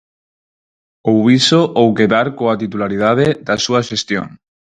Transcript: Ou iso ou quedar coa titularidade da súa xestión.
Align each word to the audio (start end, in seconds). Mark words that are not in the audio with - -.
Ou 1.11 1.19
iso 1.39 1.61
ou 1.81 1.87
quedar 1.99 2.27
coa 2.37 2.59
titularidade 2.63 3.27
da 3.47 3.55
súa 3.65 3.81
xestión. 3.89 4.27